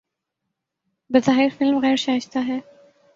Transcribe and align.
بظاہر 1.09 1.47
فلم 1.57 1.79
غیر 1.79 1.95
شائستہ 1.95 2.39
ہے 2.47 2.59